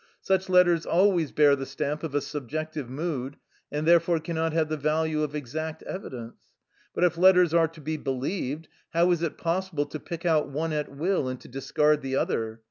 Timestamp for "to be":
7.67-7.97